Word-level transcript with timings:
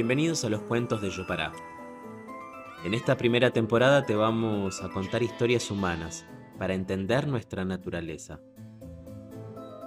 Bienvenidos 0.00 0.46
a 0.46 0.48
los 0.48 0.62
cuentos 0.62 1.02
de 1.02 1.10
Yopará. 1.10 1.52
En 2.86 2.94
esta 2.94 3.18
primera 3.18 3.50
temporada 3.50 4.06
te 4.06 4.14
vamos 4.14 4.82
a 4.82 4.88
contar 4.88 5.22
historias 5.22 5.70
humanas 5.70 6.24
para 6.58 6.72
entender 6.72 7.28
nuestra 7.28 7.66
naturaleza. 7.66 8.40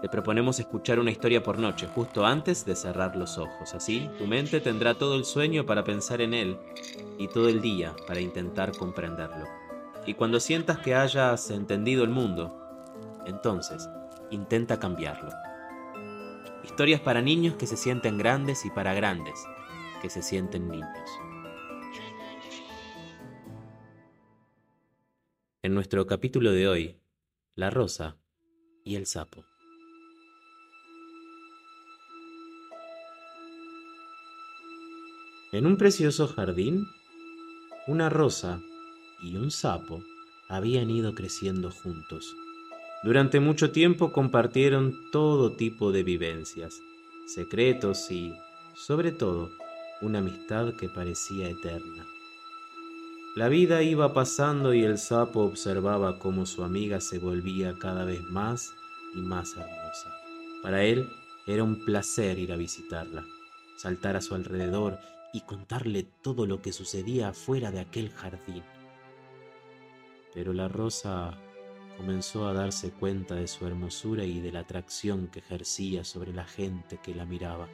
Te 0.03 0.09
proponemos 0.09 0.59
escuchar 0.59 0.99
una 0.99 1.09
historia 1.09 1.41
por 1.41 1.57
noche, 1.57 1.87
justo 1.87 2.27
antes 2.27 2.63
de 2.63 2.75
cerrar 2.75 3.15
los 3.15 3.39
ojos. 3.39 3.73
Así, 3.73 4.07
tu 4.19 4.27
mente 4.27 4.61
tendrá 4.61 4.93
todo 4.93 5.15
el 5.15 5.25
sueño 5.25 5.65
para 5.65 5.83
pensar 5.83 6.21
en 6.21 6.35
él 6.35 6.59
y 7.17 7.27
todo 7.27 7.49
el 7.49 7.59
día 7.59 7.95
para 8.05 8.19
intentar 8.19 8.71
comprenderlo. 8.77 9.47
Y 10.05 10.13
cuando 10.13 10.39
sientas 10.39 10.77
que 10.77 10.93
hayas 10.93 11.49
entendido 11.49 12.03
el 12.03 12.11
mundo, 12.11 12.55
entonces 13.25 13.89
intenta 14.29 14.79
cambiarlo. 14.79 15.31
Historias 16.63 17.01
para 17.01 17.23
niños 17.23 17.55
que 17.55 17.65
se 17.65 17.77
sienten 17.77 18.19
grandes 18.19 18.63
y 18.63 18.69
para 18.69 18.93
grandes 18.93 19.43
que 20.03 20.09
se 20.09 20.21
sienten 20.21 20.67
niños. 20.67 21.09
En 25.61 25.73
nuestro 25.73 26.05
capítulo 26.05 26.51
de 26.51 26.67
hoy, 26.67 26.99
la 27.55 27.69
rosa 27.69 28.17
y 28.83 28.95
el 28.97 29.05
sapo. 29.05 29.45
En 35.53 35.65
un 35.65 35.77
precioso 35.77 36.27
jardín, 36.27 36.85
una 37.87 38.09
rosa 38.09 38.59
y 39.21 39.37
un 39.37 39.51
sapo 39.51 40.03
habían 40.49 40.89
ido 40.89 41.15
creciendo 41.15 41.71
juntos. 41.71 42.35
Durante 43.05 43.39
mucho 43.39 43.71
tiempo 43.71 44.11
compartieron 44.11 44.93
todo 45.13 45.55
tipo 45.55 45.93
de 45.93 46.03
vivencias, 46.03 46.77
secretos 47.25 48.11
y, 48.11 48.33
sobre 48.75 49.13
todo, 49.13 49.49
una 50.03 50.19
amistad 50.19 50.73
que 50.75 50.89
parecía 50.89 51.49
eterna. 51.49 52.05
La 53.35 53.47
vida 53.47 53.81
iba 53.81 54.13
pasando 54.13 54.73
y 54.73 54.83
el 54.83 54.97
sapo 54.97 55.41
observaba 55.41 56.19
cómo 56.19 56.45
su 56.45 56.63
amiga 56.63 57.01
se 57.01 57.17
volvía 57.17 57.73
cada 57.79 58.03
vez 58.03 58.21
más 58.23 58.73
y 59.15 59.21
más 59.21 59.53
hermosa. 59.53 60.11
Para 60.61 60.83
él 60.83 61.09
era 61.47 61.63
un 61.63 61.83
placer 61.83 62.37
ir 62.37 62.51
a 62.51 62.57
visitarla, 62.57 63.25
saltar 63.77 64.17
a 64.17 64.21
su 64.21 64.35
alrededor 64.35 64.99
y 65.33 65.41
contarle 65.41 66.03
todo 66.21 66.45
lo 66.45 66.61
que 66.61 66.73
sucedía 66.73 67.29
afuera 67.29 67.71
de 67.71 67.79
aquel 67.79 68.11
jardín. 68.11 68.63
Pero 70.33 70.53
la 70.53 70.67
rosa 70.67 71.37
comenzó 71.97 72.47
a 72.47 72.53
darse 72.53 72.91
cuenta 72.91 73.35
de 73.35 73.47
su 73.47 73.65
hermosura 73.65 74.25
y 74.25 74.41
de 74.41 74.51
la 74.51 74.59
atracción 74.59 75.27
que 75.27 75.39
ejercía 75.39 76.03
sobre 76.03 76.33
la 76.33 76.45
gente 76.45 76.99
que 77.01 77.15
la 77.15 77.25
miraba. 77.25 77.67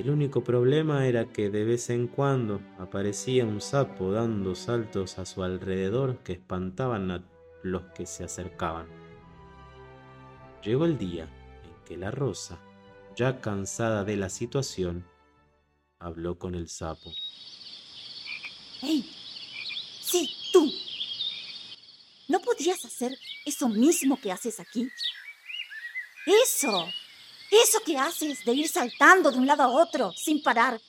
El 0.00 0.08
único 0.08 0.42
problema 0.42 1.06
era 1.06 1.26
que 1.26 1.50
de 1.50 1.62
vez 1.62 1.90
en 1.90 2.08
cuando 2.08 2.62
aparecía 2.78 3.44
un 3.44 3.60
sapo 3.60 4.12
dando 4.12 4.54
saltos 4.54 5.18
a 5.18 5.26
su 5.26 5.42
alrededor 5.42 6.22
que 6.24 6.32
espantaban 6.32 7.10
a 7.10 7.22
los 7.62 7.82
que 7.92 8.06
se 8.06 8.24
acercaban. 8.24 8.88
Llegó 10.64 10.86
el 10.86 10.96
día 10.96 11.24
en 11.64 11.84
que 11.84 11.98
la 11.98 12.10
rosa, 12.10 12.58
ya 13.14 13.42
cansada 13.42 14.02
de 14.04 14.16
la 14.16 14.30
situación, 14.30 15.04
habló 15.98 16.38
con 16.38 16.54
el 16.54 16.70
sapo. 16.70 17.12
¡Hey! 18.80 19.04
Sí, 20.00 20.30
tú. 20.50 20.72
¿No 22.26 22.40
podrías 22.40 22.82
hacer 22.86 23.18
eso 23.44 23.68
mismo 23.68 24.18
que 24.18 24.32
haces 24.32 24.60
aquí? 24.60 24.88
Eso. 26.24 26.88
Eso 27.50 27.80
que 27.84 27.98
haces 27.98 28.44
de 28.44 28.52
ir 28.52 28.68
saltando 28.68 29.30
de 29.30 29.38
un 29.38 29.46
lado 29.46 29.62
a 29.64 29.68
otro 29.68 30.12
sin 30.12 30.42
parar. 30.42 30.80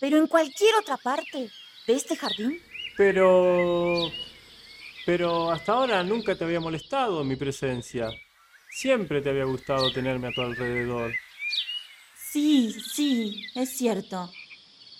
Pero 0.00 0.18
en 0.18 0.26
cualquier 0.26 0.74
otra 0.76 0.96
parte 0.96 1.50
de 1.86 1.92
este 1.94 2.16
jardín. 2.16 2.60
Pero... 2.96 4.10
Pero 5.04 5.50
hasta 5.50 5.72
ahora 5.72 6.02
nunca 6.02 6.34
te 6.34 6.44
había 6.44 6.60
molestado 6.60 7.24
mi 7.24 7.36
presencia. 7.36 8.08
Siempre 8.70 9.20
te 9.20 9.30
había 9.30 9.44
gustado 9.44 9.92
tenerme 9.92 10.28
a 10.28 10.32
tu 10.32 10.40
alrededor. 10.40 11.12
Sí, 12.16 12.72
sí, 12.72 13.44
es 13.54 13.76
cierto. 13.76 14.32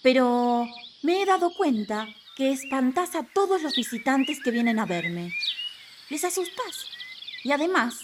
Pero 0.03 0.67
me 1.03 1.23
he 1.23 1.27
dado 1.27 1.53
cuenta 1.55 2.09
que 2.37 2.51
espantas 2.51 3.15
a 3.15 3.23
todos 3.23 3.63
los 3.63 3.75
visitantes 3.75 4.43
que 4.43 4.51
vienen 4.51 4.79
a 4.79 4.87
verme. 4.87 5.33
Les 6.11 6.25
asustas. 6.25 6.87
Y 7.45 7.53
además, 7.53 8.01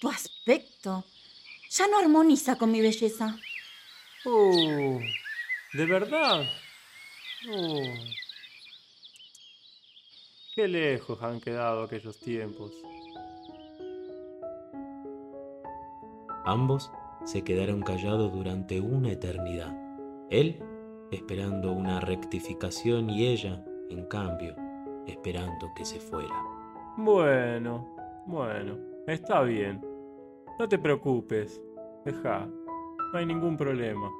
tu 0.00 0.08
aspecto 0.08 1.04
ya 1.70 1.88
no 1.88 1.98
armoniza 1.98 2.56
con 2.56 2.70
mi 2.72 2.80
belleza. 2.80 3.36
Oh, 4.24 4.98
¿de 5.72 5.86
verdad? 5.86 6.44
Oh. 7.50 7.82
Qué 10.54 10.66
lejos 10.68 11.22
han 11.22 11.40
quedado 11.40 11.82
aquellos 11.84 12.18
tiempos. 12.18 12.72
Ambos 16.44 16.90
se 17.24 17.42
quedaron 17.42 17.82
callados 17.82 18.32
durante 18.32 18.80
una 18.80 19.12
eternidad. 19.12 19.76
Él 20.30 20.60
esperando 21.10 21.72
una 21.72 22.00
rectificación 22.00 23.10
y 23.10 23.26
ella, 23.26 23.64
en 23.90 24.06
cambio, 24.06 24.56
esperando 25.06 25.72
que 25.76 25.84
se 25.84 26.00
fuera. 26.00 26.34
Bueno, 26.96 28.24
bueno, 28.26 28.78
está 29.06 29.42
bien. 29.42 29.95
No 30.58 30.66
te 30.66 30.78
preocupes, 30.78 31.60
deja, 32.06 32.46
no 33.12 33.18
hay 33.18 33.26
ningún 33.26 33.58
problema. 33.58 34.10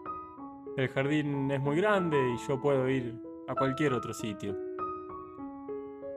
El 0.76 0.88
jardín 0.88 1.50
es 1.50 1.60
muy 1.62 1.76
grande 1.76 2.18
y 2.34 2.36
yo 2.46 2.60
puedo 2.60 2.86
ir 2.90 3.18
a 3.48 3.54
cualquier 3.54 3.94
otro 3.94 4.12
sitio. 4.12 4.54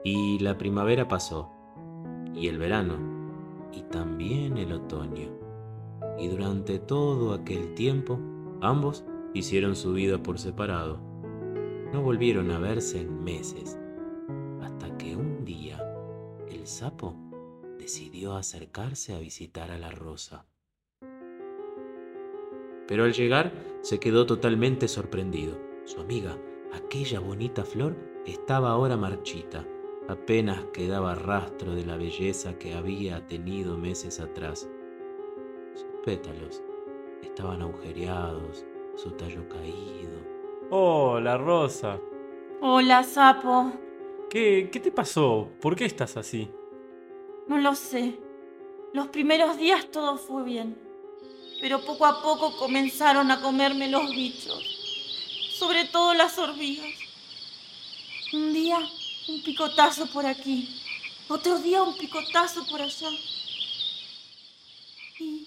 Y 0.04 0.38
la 0.40 0.58
primavera 0.58 1.08
pasó, 1.08 1.50
y 2.34 2.48
el 2.48 2.58
verano, 2.58 2.98
y 3.72 3.80
también 3.84 4.58
el 4.58 4.74
otoño. 4.74 5.30
Y 6.18 6.28
durante 6.28 6.78
todo 6.78 7.32
aquel 7.32 7.72
tiempo, 7.72 8.20
ambos 8.60 9.06
hicieron 9.32 9.74
su 9.74 9.94
vida 9.94 10.22
por 10.22 10.38
separado. 10.38 11.00
No 11.94 12.02
volvieron 12.02 12.50
a 12.50 12.58
verse 12.58 13.00
en 13.00 13.24
meses, 13.24 13.78
hasta 14.60 14.98
que 14.98 15.16
un 15.16 15.46
día 15.46 15.82
el 16.50 16.66
sapo 16.66 17.29
decidió 17.80 18.36
acercarse 18.36 19.14
a 19.14 19.18
visitar 19.18 19.70
a 19.70 19.78
la 19.78 19.90
rosa. 19.90 20.44
Pero 22.86 23.04
al 23.04 23.14
llegar 23.14 23.52
se 23.80 23.98
quedó 23.98 24.26
totalmente 24.26 24.86
sorprendido. 24.86 25.58
Su 25.86 26.00
amiga, 26.00 26.36
aquella 26.74 27.20
bonita 27.20 27.64
flor, 27.64 27.96
estaba 28.26 28.70
ahora 28.70 28.96
marchita. 28.96 29.64
Apenas 30.08 30.62
quedaba 30.74 31.14
rastro 31.14 31.74
de 31.74 31.86
la 31.86 31.96
belleza 31.96 32.58
que 32.58 32.74
había 32.74 33.26
tenido 33.26 33.78
meses 33.78 34.20
atrás. 34.20 34.68
Sus 35.74 35.88
pétalos 36.04 36.62
estaban 37.22 37.62
agujereados, 37.62 38.66
su 38.96 39.12
tallo 39.12 39.48
caído. 39.48 40.18
Hola, 40.70 41.38
Rosa. 41.38 41.98
Hola, 42.60 43.02
sapo. 43.04 43.72
¿Qué, 44.28 44.68
¿Qué 44.70 44.80
te 44.80 44.92
pasó? 44.92 45.48
¿Por 45.60 45.76
qué 45.76 45.86
estás 45.86 46.16
así? 46.16 46.50
No 47.48 47.58
lo 47.58 47.74
sé. 47.74 48.18
Los 48.92 49.08
primeros 49.08 49.56
días 49.56 49.90
todo 49.90 50.16
fue 50.16 50.44
bien. 50.44 50.78
Pero 51.60 51.84
poco 51.84 52.06
a 52.06 52.22
poco 52.22 52.56
comenzaron 52.56 53.30
a 53.30 53.40
comerme 53.40 53.88
los 53.88 54.10
bichos. 54.10 54.62
Sobre 55.58 55.84
todo 55.86 56.14
las 56.14 56.38
hormigas. 56.38 56.94
Un 58.32 58.52
día 58.52 58.78
un 59.28 59.42
picotazo 59.42 60.06
por 60.06 60.26
aquí. 60.26 60.68
Otro 61.28 61.58
día 61.58 61.82
un 61.82 61.96
picotazo 61.96 62.66
por 62.66 62.80
allá. 62.80 63.10
Y 65.18 65.46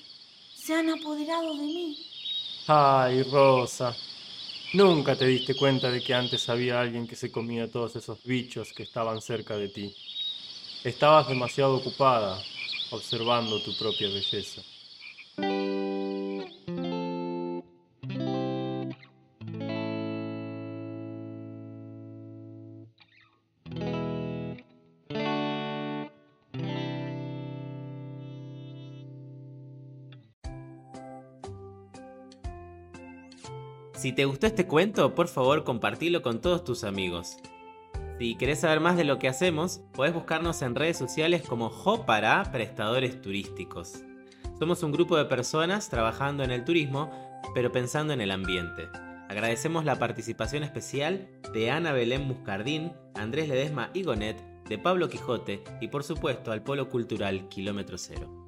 se 0.55 0.73
han 0.73 0.89
apoderado 0.89 1.55
de 1.55 1.63
mí. 1.63 1.97
Ay, 2.67 3.23
Rosa. 3.23 3.95
Nunca 4.73 5.15
te 5.15 5.27
diste 5.27 5.55
cuenta 5.55 5.91
de 5.91 6.01
que 6.01 6.13
antes 6.13 6.47
había 6.49 6.79
alguien 6.79 7.07
que 7.07 7.15
se 7.15 7.31
comía 7.31 7.69
todos 7.69 7.95
esos 7.95 8.23
bichos 8.23 8.73
que 8.73 8.83
estaban 8.83 9.21
cerca 9.21 9.57
de 9.57 9.69
ti. 9.69 9.95
Estabas 10.83 11.29
demasiado 11.29 11.75
ocupada 11.77 12.37
observando 12.91 13.61
tu 13.61 13.73
propia 13.77 14.09
belleza. 14.09 14.61
Si 33.93 34.11
te 34.11 34.25
gustó 34.25 34.47
este 34.47 34.67
cuento, 34.67 35.15
por 35.15 35.29
favor 35.29 35.63
compartilo 35.63 36.21
con 36.21 36.41
todos 36.41 36.65
tus 36.65 36.83
amigos. 36.83 37.37
Si 38.19 38.35
querés 38.35 38.59
saber 38.59 38.79
más 38.79 38.95
de 38.95 39.03
lo 39.03 39.17
que 39.17 39.27
hacemos, 39.27 39.81
podés 39.93 40.13
buscarnos 40.13 40.61
en 40.61 40.75
redes 40.75 40.97
sociales 40.97 41.41
como 41.41 41.69
Jo 41.69 42.05
para 42.05 42.43
Prestadores 42.51 43.21
Turísticos. 43.21 44.03
Somos 44.59 44.83
un 44.83 44.91
grupo 44.91 45.17
de 45.17 45.25
personas 45.25 45.89
trabajando 45.89 46.43
en 46.43 46.51
el 46.51 46.63
turismo, 46.63 47.11
pero 47.55 47.71
pensando 47.71 48.13
en 48.13 48.21
el 48.21 48.31
ambiente. 48.31 48.87
Agradecemos 49.29 49.83
la 49.83 49.97
participación 49.97 50.63
especial 50.63 51.27
de 51.53 51.71
Ana 51.71 51.91
Belén 51.91 52.27
Muscardín, 52.27 52.93
Andrés 53.15 53.49
Ledesma 53.49 53.89
y 53.93 54.03
Gonet, 54.03 54.37
de 54.69 54.77
Pablo 54.77 55.09
Quijote 55.09 55.63
y 55.81 55.87
por 55.87 56.03
supuesto 56.03 56.51
al 56.51 56.63
Polo 56.63 56.89
Cultural 56.89 57.49
Kilómetro 57.49 57.97
Cero. 57.97 58.42